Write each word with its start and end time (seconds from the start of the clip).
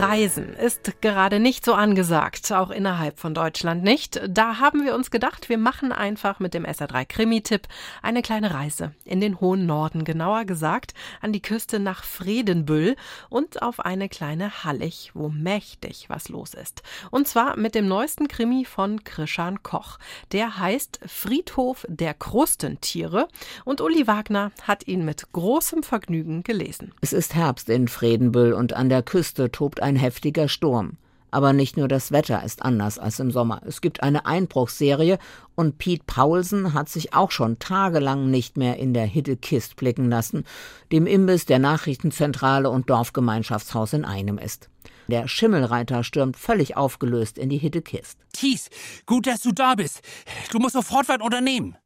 Reisen 0.00 0.54
ist 0.54 1.02
gerade 1.02 1.40
nicht 1.40 1.62
so 1.62 1.74
angesagt, 1.74 2.50
auch 2.52 2.70
innerhalb 2.70 3.18
von 3.18 3.34
Deutschland 3.34 3.82
nicht. 3.82 4.18
Da 4.26 4.58
haben 4.58 4.82
wir 4.82 4.94
uns 4.94 5.10
gedacht, 5.10 5.50
wir 5.50 5.58
machen 5.58 5.92
einfach 5.92 6.40
mit 6.40 6.54
dem 6.54 6.64
SR3 6.64 7.04
Krimi-Tipp 7.04 7.68
eine 8.00 8.22
kleine 8.22 8.54
Reise 8.54 8.94
in 9.04 9.20
den 9.20 9.42
hohen 9.42 9.66
Norden, 9.66 10.04
genauer 10.04 10.46
gesagt 10.46 10.94
an 11.20 11.34
die 11.34 11.42
Küste 11.42 11.80
nach 11.80 12.04
Fredenbüll 12.04 12.96
und 13.28 13.60
auf 13.60 13.80
eine 13.80 14.08
kleine 14.08 14.64
Hallig, 14.64 15.10
wo 15.12 15.28
mächtig 15.28 16.06
was 16.08 16.30
los 16.30 16.54
ist. 16.54 16.82
Und 17.10 17.28
zwar 17.28 17.58
mit 17.58 17.74
dem 17.74 17.86
neuesten 17.86 18.26
Krimi 18.26 18.64
von 18.64 19.04
Krishan 19.04 19.62
Koch. 19.62 19.98
Der 20.32 20.58
heißt 20.58 21.00
Friedhof 21.04 21.84
der 21.90 22.14
Krustentiere 22.14 23.28
und 23.66 23.82
Uli 23.82 24.06
Wagner 24.06 24.50
hat 24.62 24.88
ihn 24.88 25.04
mit 25.04 25.30
großem 25.32 25.82
Vergnügen 25.82 26.42
gelesen. 26.42 26.94
Es 27.02 27.12
ist 27.12 27.34
Herbst 27.34 27.68
in 27.68 27.86
Fredenbüll 27.86 28.54
und 28.54 28.72
an 28.72 28.88
der 28.88 29.02
Küste 29.02 29.50
tobt 29.50 29.82
ein 29.82 29.89
ein 29.90 29.96
heftiger 29.96 30.48
Sturm. 30.48 30.96
Aber 31.32 31.52
nicht 31.52 31.76
nur 31.76 31.86
das 31.86 32.10
Wetter 32.10 32.42
ist 32.42 32.62
anders 32.62 32.98
als 32.98 33.20
im 33.20 33.30
Sommer. 33.30 33.62
Es 33.64 33.80
gibt 33.80 34.02
eine 34.02 34.26
Einbruchsserie 34.26 35.18
und 35.54 35.78
Pete 35.78 36.02
Paulsen 36.04 36.74
hat 36.74 36.88
sich 36.88 37.14
auch 37.14 37.30
schon 37.30 37.58
tagelang 37.58 38.30
nicht 38.30 38.56
mehr 38.56 38.78
in 38.78 38.94
der 38.94 39.06
Hittekist 39.06 39.76
blicken 39.76 40.10
lassen, 40.10 40.44
dem 40.90 41.06
Imbiss 41.06 41.46
der 41.46 41.60
Nachrichtenzentrale 41.60 42.68
und 42.68 42.90
Dorfgemeinschaftshaus 42.90 43.92
in 43.92 44.04
einem 44.04 44.38
ist. 44.38 44.70
Der 45.06 45.28
Schimmelreiter 45.28 46.02
stürmt 46.02 46.36
völlig 46.36 46.76
aufgelöst 46.76 47.38
in 47.38 47.48
die 47.48 47.58
Hittekist. 47.58 48.18
Thies, 48.32 48.70
gut, 49.06 49.26
dass 49.26 49.40
du 49.40 49.52
da 49.52 49.74
bist. 49.74 50.02
Du 50.50 50.58
musst 50.58 50.74
sofort 50.74 51.08
was 51.08 51.20
unternehmen. 51.20 51.76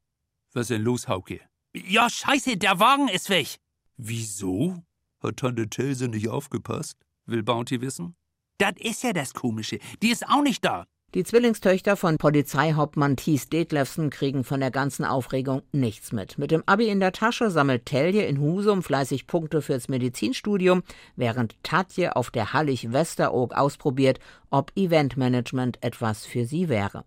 Was 0.55 0.63
ist 0.63 0.71
denn 0.71 0.83
los, 0.83 1.09
Hauke? 1.09 1.41
Ja, 1.75 2.09
scheiße, 2.09 2.57
der 2.57 2.79
Wagen 2.81 3.09
ist 3.09 3.29
weg. 3.29 3.59
Wieso? 3.97 4.83
Hat 5.23 5.39
Tante 5.39 5.69
Telse 5.69 6.09
nicht 6.09 6.29
aufgepasst? 6.29 7.04
Will 7.27 7.43
Bounty 7.43 7.81
wissen. 7.81 8.17
Das 8.59 8.75
ist 8.79 9.03
ja 9.03 9.13
das 9.13 9.35
Komische. 9.35 9.79
Die 10.03 10.11
ist 10.11 10.29
auch 10.29 10.43
nicht 10.43 10.65
da. 10.65 10.87
Die 11.15 11.23
Zwillingstöchter 11.23 11.97
von 11.97 12.19
Polizeihauptmann 12.19 13.17
Thies 13.17 13.49
Detlefsen 13.49 14.11
kriegen 14.11 14.43
von 14.43 14.59
der 14.59 14.73
ganzen 14.73 15.05
Aufregung 15.05 15.63
nichts 15.71 16.11
mit. 16.11 16.39
Mit 16.39 16.51
dem 16.51 16.65
Abi 16.67 16.89
in 16.89 16.99
der 16.99 17.13
Tasche 17.13 17.51
sammelt 17.51 17.87
Telje 17.87 18.25
in 18.25 18.41
Husum 18.41 18.83
fleißig 18.83 19.29
Punkte 19.29 19.63
fürs 19.63 19.89
Medizinstudium, 19.89 20.83
während 21.15 21.55
Tatje 21.63 22.17
auf 22.17 22.33
der 22.33 22.53
Hallig 22.53 22.93
Westeroog 22.93 23.55
ausprobiert, 23.55 24.19
ob 24.51 24.73
Eventmanagement 24.75 25.81
etwas 25.85 26.27
für 26.27 26.47
sie 26.47 26.69
wäre. 26.69 27.05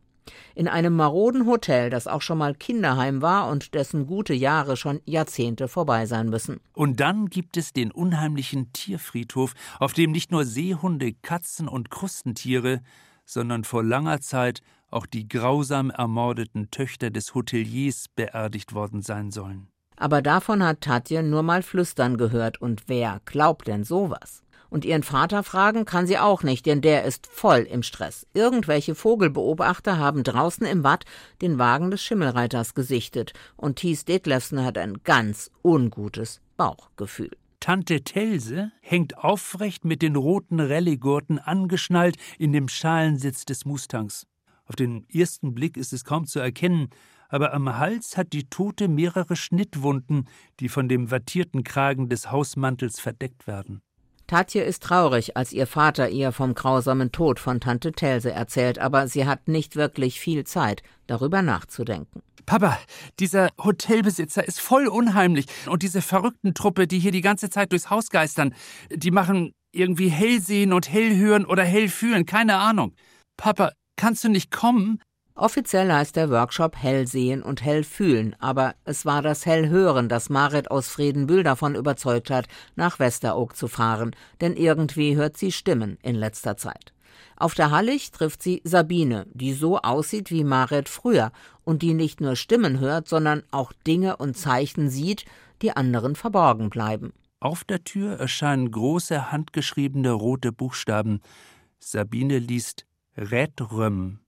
In 0.55 0.67
einem 0.67 0.95
maroden 0.95 1.45
Hotel, 1.45 1.89
das 1.89 2.07
auch 2.07 2.21
schon 2.21 2.37
mal 2.37 2.55
Kinderheim 2.55 3.21
war 3.21 3.49
und 3.49 3.73
dessen 3.73 4.07
gute 4.07 4.33
Jahre 4.33 4.77
schon 4.77 5.01
Jahrzehnte 5.05 5.67
vorbei 5.67 6.05
sein 6.05 6.29
müssen. 6.29 6.59
Und 6.73 6.99
dann 6.99 7.27
gibt 7.29 7.57
es 7.57 7.73
den 7.73 7.91
unheimlichen 7.91 8.71
Tierfriedhof, 8.73 9.53
auf 9.79 9.93
dem 9.93 10.11
nicht 10.11 10.31
nur 10.31 10.45
Seehunde, 10.45 11.13
Katzen 11.13 11.67
und 11.67 11.89
Krustentiere, 11.89 12.81
sondern 13.25 13.63
vor 13.63 13.83
langer 13.83 14.21
Zeit 14.21 14.61
auch 14.89 15.05
die 15.05 15.27
grausam 15.27 15.89
ermordeten 15.89 16.71
Töchter 16.71 17.09
des 17.09 17.35
Hoteliers 17.35 18.05
beerdigt 18.15 18.73
worden 18.73 19.01
sein 19.01 19.31
sollen. 19.31 19.67
Aber 19.97 20.21
davon 20.21 20.63
hat 20.63 20.81
Tatje 20.81 21.23
nur 21.23 21.43
mal 21.43 21.63
flüstern 21.63 22.17
gehört, 22.17 22.61
und 22.61 22.83
wer 22.87 23.19
glaubt 23.25 23.67
denn 23.67 23.83
sowas? 23.83 24.43
Und 24.69 24.85
ihren 24.85 25.03
Vater 25.03 25.43
fragen 25.43 25.85
kann 25.85 26.07
sie 26.07 26.17
auch 26.17 26.43
nicht, 26.43 26.65
denn 26.65 26.81
der 26.81 27.05
ist 27.05 27.27
voll 27.27 27.59
im 27.59 27.83
Stress. 27.83 28.27
Irgendwelche 28.33 28.95
Vogelbeobachter 28.95 29.97
haben 29.97 30.23
draußen 30.23 30.65
im 30.65 30.83
Watt 30.83 31.05
den 31.41 31.57
Wagen 31.57 31.91
des 31.91 32.01
Schimmelreiters 32.03 32.73
gesichtet 32.73 33.33
und 33.55 33.77
Thies 33.77 34.05
Detlefsen 34.05 34.63
hat 34.63 34.77
ein 34.77 35.03
ganz 35.03 35.51
ungutes 35.63 36.41
Bauchgefühl. 36.57 37.31
Tante 37.59 38.03
Telse 38.03 38.71
hängt 38.81 39.17
aufrecht 39.17 39.83
mit 39.83 40.01
den 40.01 40.15
roten 40.15 40.59
Rallye-Gurten 40.59 41.39
angeschnallt 41.39 42.17
in 42.37 42.53
dem 42.53 42.67
Schalensitz 42.67 43.45
des 43.45 43.65
Mustangs. 43.65 44.27
Auf 44.65 44.75
den 44.75 45.07
ersten 45.09 45.53
Blick 45.53 45.77
ist 45.77 45.93
es 45.93 46.03
kaum 46.03 46.27
zu 46.27 46.39
erkennen, 46.39 46.89
aber 47.29 47.53
am 47.53 47.77
Hals 47.77 48.15
hat 48.15 48.33
die 48.33 48.49
Tote 48.49 48.87
mehrere 48.87 49.35
Schnittwunden, 49.35 50.27
die 50.59 50.69
von 50.69 50.87
dem 50.87 51.11
wattierten 51.11 51.63
Kragen 51.63 52.09
des 52.09 52.31
Hausmantels 52.31 52.99
verdeckt 52.99 53.47
werden. 53.47 53.81
Tatje 54.27 54.61
ist 54.61 54.83
traurig, 54.83 55.37
als 55.37 55.53
ihr 55.53 55.67
Vater 55.67 56.09
ihr 56.09 56.31
vom 56.31 56.53
grausamen 56.53 57.11
Tod 57.11 57.39
von 57.39 57.59
Tante 57.61 57.93
Telse 57.93 58.31
erzählt, 58.31 58.77
aber 58.77 59.07
sie 59.07 59.25
hat 59.25 59.47
nicht 59.47 59.75
wirklich 59.75 60.19
viel 60.19 60.43
Zeit, 60.43 60.83
darüber 61.07 61.41
nachzudenken. 61.41 62.21
Papa, 62.45 62.77
dieser 63.19 63.49
Hotelbesitzer 63.61 64.47
ist 64.47 64.61
voll 64.61 64.87
unheimlich. 64.87 65.47
Und 65.67 65.83
diese 65.83 66.01
verrückten 66.01 66.53
Truppe, 66.53 66.87
die 66.87 66.99
hier 66.99 67.11
die 67.11 67.21
ganze 67.21 67.49
Zeit 67.49 67.71
durchs 67.71 67.89
Haus 67.89 68.09
geistern, 68.09 68.53
die 68.89 69.11
machen 69.11 69.51
irgendwie 69.73 70.09
Hellsehen 70.09 70.71
und 70.73 70.89
Hellhören 70.91 71.45
oder 71.45 71.63
Hellfühlen, 71.63 72.25
keine 72.25 72.55
Ahnung. 72.55 72.95
Papa, 73.37 73.71
kannst 73.97 74.23
du 74.23 74.29
nicht 74.29 74.49
kommen? 74.49 75.01
Offiziell 75.37 75.93
heißt 75.93 76.15
der 76.15 76.31
Workshop 76.31 76.75
Hellsehen 76.75 77.43
und 77.43 77.63
Hellfühlen, 77.63 78.35
aber 78.39 78.73
es 78.85 79.05
war 79.05 79.21
das 79.21 79.45
Hellhören, 79.45 80.09
das 80.09 80.31
Marit 80.31 80.71
aus 80.71 80.87
Fredenbühl 80.87 81.43
davon 81.43 81.75
überzeugt 81.75 82.31
hat, 82.31 82.47
nach 82.75 82.97
Westeroog 82.97 83.55
zu 83.55 83.67
fahren, 83.67 84.15
denn 84.41 84.55
irgendwie 84.55 85.15
hört 85.15 85.37
sie 85.37 85.51
Stimmen 85.51 85.99
in 86.01 86.15
letzter 86.15 86.57
Zeit. 86.57 86.91
Auf 87.35 87.53
der 87.53 87.69
Hallig 87.69 88.09
trifft 88.09 88.41
sie 88.41 88.61
Sabine, 88.63 89.27
die 89.31 89.53
so 89.53 89.77
aussieht 89.77 90.31
wie 90.31 90.43
Marit 90.43 90.89
früher 90.89 91.31
und 91.63 91.83
die 91.83 91.93
nicht 91.93 92.19
nur 92.19 92.35
Stimmen 92.35 92.79
hört, 92.79 93.07
sondern 93.07 93.43
auch 93.51 93.73
Dinge 93.85 94.17
und 94.17 94.35
Zeichen 94.35 94.89
sieht, 94.89 95.23
die 95.61 95.71
anderen 95.71 96.15
verborgen 96.15 96.71
bleiben. 96.71 97.13
Auf 97.39 97.63
der 97.63 97.83
Tür 97.83 98.19
erscheinen 98.19 98.71
große 98.71 99.31
handgeschriebene 99.31 100.13
rote 100.13 100.51
Buchstaben. 100.51 101.21
Sabine 101.79 102.39
liest 102.39 102.87
Redröm 103.15 104.19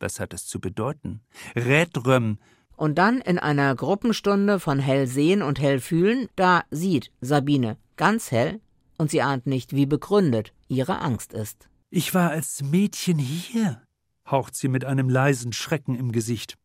was 0.00 0.20
hat 0.20 0.34
es 0.34 0.46
zu 0.46 0.60
bedeuten? 0.60 1.20
Redröm. 1.54 2.38
Und 2.76 2.96
dann 2.96 3.20
in 3.20 3.38
einer 3.38 3.74
Gruppenstunde 3.74 4.58
von 4.58 4.78
hell 4.78 5.06
sehen 5.06 5.42
und 5.42 5.60
hell 5.60 5.80
fühlen, 5.80 6.28
da 6.36 6.64
sieht 6.70 7.10
Sabine 7.20 7.76
ganz 7.96 8.30
hell 8.30 8.60
und 8.96 9.10
sie 9.10 9.20
ahnt 9.20 9.46
nicht, 9.46 9.74
wie 9.74 9.86
begründet 9.86 10.54
ihre 10.68 11.00
Angst 11.00 11.34
ist. 11.34 11.68
Ich 11.90 12.14
war 12.14 12.30
als 12.30 12.62
Mädchen 12.62 13.18
hier, 13.18 13.82
haucht 14.26 14.54
sie 14.54 14.68
mit 14.68 14.84
einem 14.84 15.08
leisen 15.08 15.52
Schrecken 15.52 15.94
im 15.94 16.12
Gesicht. 16.12 16.56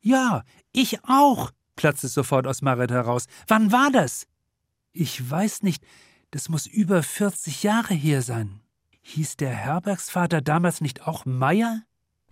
Ja, 0.00 0.42
ich 0.72 1.04
auch, 1.04 1.52
platzt 1.76 2.04
es 2.04 2.12
sofort 2.12 2.46
aus 2.46 2.60
Marit 2.60 2.90
heraus. 2.90 3.26
Wann 3.46 3.72
war 3.72 3.90
das? 3.90 4.26
Ich 4.92 5.30
weiß 5.30 5.62
nicht, 5.62 5.84
das 6.32 6.48
muss 6.48 6.66
über 6.66 7.02
40 7.02 7.62
Jahre 7.62 7.94
her 7.94 8.20
sein. 8.20 8.60
Hieß 9.02 9.36
der 9.36 9.50
Herbergsvater 9.50 10.40
damals 10.42 10.80
nicht 10.80 11.06
auch 11.06 11.24
Meier? 11.24 11.82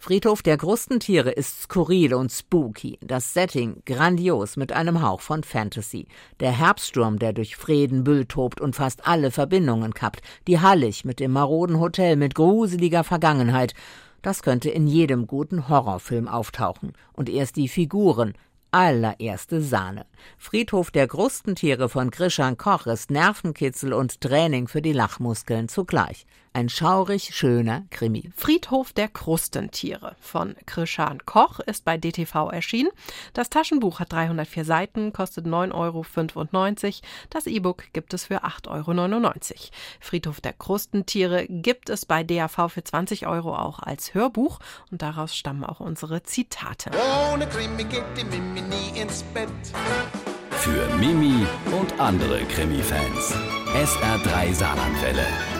Friedhof 0.03 0.41
der 0.41 0.57
Krustentiere 0.57 1.31
ist 1.31 1.61
skurril 1.65 2.15
und 2.15 2.33
spooky, 2.33 2.99
das 3.03 3.35
Setting 3.35 3.83
grandios 3.85 4.57
mit 4.57 4.73
einem 4.73 5.03
Hauch 5.03 5.21
von 5.21 5.45
Fantasy. 5.45 6.07
Der 6.41 6.53
Herbststurm, 6.53 7.19
der 7.19 7.35
durch 7.35 7.55
Fredenbüll 7.55 8.25
tobt 8.25 8.63
und 8.63 8.75
fast 8.75 9.07
alle 9.07 9.31
Verbindungen 9.31 9.93
kappt, 9.93 10.23
die 10.47 10.59
Hallig 10.59 11.05
mit 11.05 11.21
dem 11.21 11.33
maroden 11.33 11.79
Hotel 11.79 12.17
mit 12.17 12.35
gruseliger 12.35 13.05
Vergangenheit. 13.05 13.75
Das 14.23 14.43
könnte 14.43 14.71
in 14.71 14.87
jedem 14.87 15.27
guten 15.27 15.69
Horrorfilm 15.69 16.29
auftauchen. 16.29 16.95
Und 17.13 17.29
erst 17.29 17.57
die 17.57 17.69
Figuren, 17.69 18.33
allererste 18.71 19.61
Sahne. 19.61 20.07
Friedhof 20.39 20.91
der 20.91 21.09
Krustentiere 21.09 21.91
von 21.91 22.11
Grischan 22.11 22.57
Koch 22.57 22.87
ist 22.87 23.11
Nervenkitzel 23.11 23.93
und 23.93 24.23
Training 24.23 24.67
für 24.67 24.81
die 24.81 24.95
Lachmuskeln 24.95 25.69
zugleich. 25.69 26.25
Ein 26.53 26.69
schaurig 26.69 27.33
schöner 27.33 27.85
Krimi. 27.91 28.33
Friedhof 28.37 28.93
der 28.93 29.07
Krustentiere 29.07 30.17
von 30.21 30.57
Krishan 30.67 31.25
Koch 31.25 31.61
ist 31.61 31.85
bei 31.85 31.97
DTV 31.97 32.51
erschienen. 32.51 32.91
Das 33.35 33.51
Taschenbuch 33.51 34.01
hat 34.01 34.13
304 34.13 34.65
Seiten, 34.65 35.13
kostet 35.13 35.47
9,95 35.47 35.73
Euro. 35.75 36.05
Das 37.31 37.47
E-Book 37.47 37.85
gibt 37.93 38.15
es 38.15 38.25
für 38.27 38.43
8,99 38.45 38.67
Euro. 38.69 39.71
Friedhof 40.01 40.41
der 40.41 40.53
Krustentiere 40.55 41.47
gibt 41.47 41.89
es 41.89 42.05
bei 42.05 42.25
DAV 42.25 42.69
für 42.69 42.83
20 42.83 43.29
Euro 43.29 43.55
auch 43.55 43.79
als 43.79 44.15
Hörbuch 44.15 44.59
und 44.91 45.03
daraus 45.03 45.37
stammen 45.37 45.63
auch 45.63 45.79
unsere 45.79 46.25
Zitate. 46.25 46.91
Ohne 47.33 47.47
Krimi 47.47 47.85
geht 47.85 48.03
die 48.17 48.25
Mimi 48.25 48.63
nie 48.63 49.01
ins 49.01 49.23
Bett. 49.23 49.49
Für 50.51 50.89
Mimi 50.97 51.47
und 51.81 52.01
andere 52.01 52.41
Krimi-Fans. 52.45 53.35
SR3 53.73 54.53
Saarlandwelle. 54.53 55.60